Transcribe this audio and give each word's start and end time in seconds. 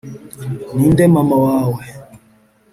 ninde 0.75 1.05
mama 1.15 1.37
wawe 1.45 1.83